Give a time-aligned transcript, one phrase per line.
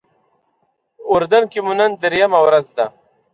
[1.11, 2.85] اردن کې مو نن درېیمه ورځ ده.